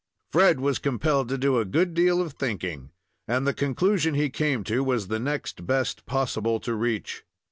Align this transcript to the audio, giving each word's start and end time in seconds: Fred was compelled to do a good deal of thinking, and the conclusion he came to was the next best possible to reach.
Fred 0.31 0.59
was 0.59 0.79
compelled 0.79 1.29
to 1.29 1.37
do 1.37 1.59
a 1.59 1.63
good 1.63 1.93
deal 1.93 2.23
of 2.23 2.33
thinking, 2.33 2.89
and 3.27 3.45
the 3.45 3.53
conclusion 3.53 4.15
he 4.15 4.31
came 4.31 4.63
to 4.63 4.83
was 4.83 5.09
the 5.09 5.19
next 5.19 5.67
best 5.67 6.07
possible 6.07 6.59
to 6.61 6.73
reach. 6.73 7.23